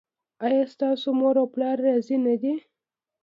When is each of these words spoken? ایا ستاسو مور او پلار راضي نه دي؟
ایا 0.45 0.63
ستاسو 0.73 1.07
مور 1.19 1.35
او 1.41 1.47
پلار 1.53 1.77
راضي 1.85 2.17
نه 2.25 2.35
دي؟ 2.41 2.53